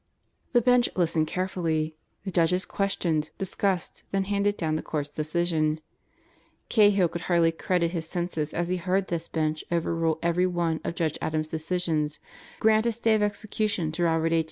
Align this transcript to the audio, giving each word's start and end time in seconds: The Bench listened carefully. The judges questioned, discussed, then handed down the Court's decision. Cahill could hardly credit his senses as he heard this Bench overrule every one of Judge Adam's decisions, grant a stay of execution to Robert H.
The 0.53 0.61
Bench 0.63 0.89
listened 0.95 1.27
carefully. 1.27 1.95
The 2.25 2.31
judges 2.31 2.65
questioned, 2.65 3.29
discussed, 3.37 4.01
then 4.09 4.23
handed 4.23 4.57
down 4.57 4.73
the 4.75 4.81
Court's 4.81 5.09
decision. 5.09 5.79
Cahill 6.69 7.07
could 7.07 7.21
hardly 7.29 7.51
credit 7.51 7.91
his 7.91 8.09
senses 8.09 8.51
as 8.51 8.67
he 8.67 8.77
heard 8.77 9.09
this 9.09 9.27
Bench 9.27 9.63
overrule 9.71 10.17
every 10.23 10.47
one 10.47 10.81
of 10.83 10.95
Judge 10.95 11.19
Adam's 11.21 11.49
decisions, 11.49 12.17
grant 12.59 12.87
a 12.87 12.91
stay 12.91 13.13
of 13.13 13.21
execution 13.21 13.91
to 13.91 14.05
Robert 14.05 14.33
H. 14.33 14.39